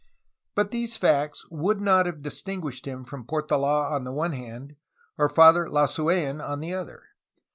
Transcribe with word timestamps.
But 0.55 0.71
these 0.71 0.97
facts 0.97 1.45
would 1.51 1.79
not 1.79 2.07
have 2.07 2.23
distinguished 2.23 2.87
him 2.87 3.03
from 3.03 3.23
Portold 3.23 3.65
on 3.91 4.03
the 4.03 4.11
one 4.11 4.31
hand 4.31 4.75
or 5.19 5.29
Father 5.29 5.69
Lasuen 5.69 6.41
on 6.41 6.59
the 6.59 6.73
other. 6.73 7.03